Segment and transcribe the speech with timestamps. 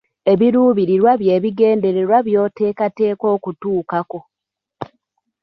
[0.31, 4.19] Ebiruubirirwa bye bigendererwa by'oteeketeeka okutuukako.